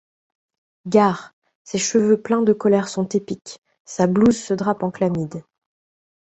[0.87, 1.35] Gare!
[1.63, 5.43] ses cheveux pleins de colère sont épiques; sa blouse se drape en chlamyde.